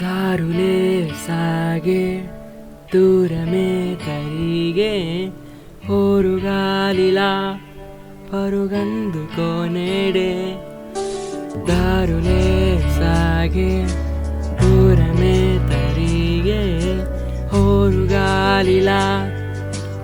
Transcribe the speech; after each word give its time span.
ದಾರುಲೆ 0.00 0.76
ಸಾಗೆ, 1.26 2.02
ದೂರಮೇ 2.92 3.68
ತರಿಗೆ, 4.04 4.92
ಹೋರುಗಾಲಿಲ 5.88 7.18
ಪರುಗಂದು 8.30 9.22
ಕೋನೆಡೆ 9.36 10.30
ದಾರುಲೆ 11.68 12.42
ಸಾಗೆ, 12.98 13.70
ದೂರಮೇ 14.60 15.36
ತರಿಗೆ, 15.70 16.62
ಹೋರುಗಾಲಿಲ 17.52 18.88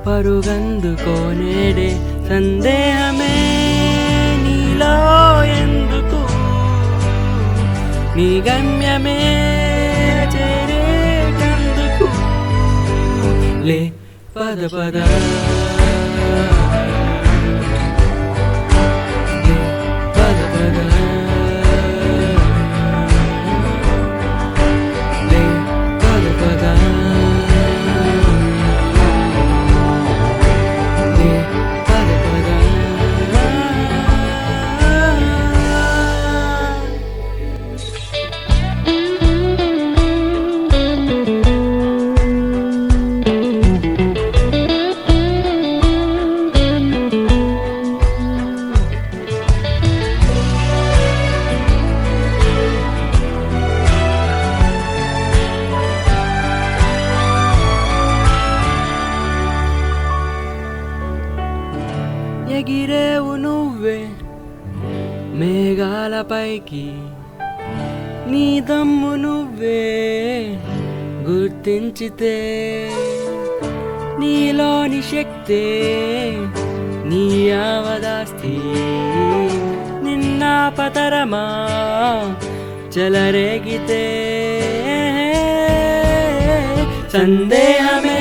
ಪರುಗಂದು 0.04 0.92
ಕೋನೆಡೆ 1.04 1.90
ಸಂದೇಹಮೇ 2.28 3.34
ನೀಲೋ 4.44 4.94
నీ 8.20 8.30
చేరేటందుకు 10.34 12.08
లే 13.68 13.80
పద 14.36 14.60
పద. 14.74 14.96
ఎగిరేవు 62.70 63.32
నువ్వే 63.36 64.00
మేఘాల 65.38 66.14
పైకి 66.30 66.84
నీ 68.30 68.44
దమ్ము 68.60 69.12
నువ్వే 69.14 69.80
గుర్తించితే 71.28 72.36
నీలోని 74.20 75.00
శక్తే 75.02 75.62
నీ 77.10 77.24
అవదాస్తి 77.60 78.54
నిన్న 80.06 80.42
పతరమా 80.78 81.44
చెలరేగితే. 82.94 84.04
సందేహమే 87.12 88.20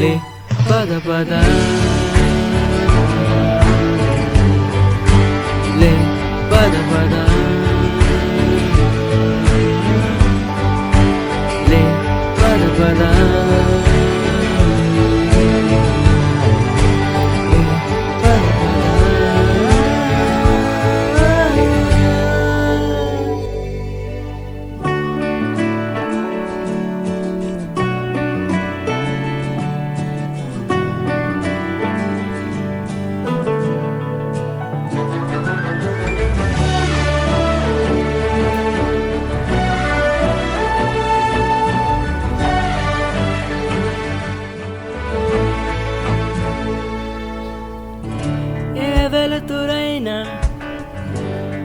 లే 0.00 0.12
పద 0.68 0.90
పద 1.06 1.32
లే 5.80 5.92
పద 6.52 6.74
పద 6.90 7.14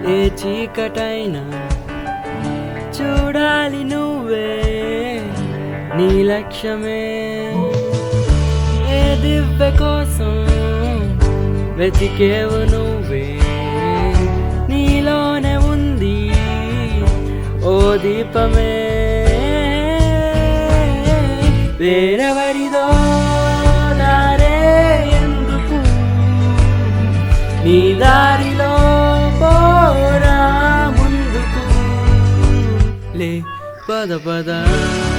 ఏ 0.07 0.29
చీకటైనా 0.29 1.43
చూడాలి 2.97 3.83
నువ్వే 3.83 4.51
నీ 5.95 6.23
లక్ష్యమే. 6.23 7.01
ఏ 8.89 9.15
దివ్య 9.15 9.71
కోసం 9.77 10.33
వెతికేవు 11.77 12.59
నువ్వే? 12.71 13.39
నీలోనే 14.69 15.55
ఉంది 15.57 16.31
ఓ 17.63 17.95
దీపమే. 17.95 18.73
వేరెవరిదో 21.79 22.87
దారే 23.99 24.57
ఎందుకు? 25.11 25.79
నీ 27.63 27.93
దారిలో 33.87 34.17
పోరా 34.17 34.21
ముందుకు 34.21 34.21
లే 34.21 34.49
పద 34.49 34.51
పద 34.67 35.10